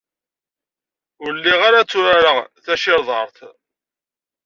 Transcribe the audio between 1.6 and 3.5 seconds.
ara tturareɣ tacirḍart.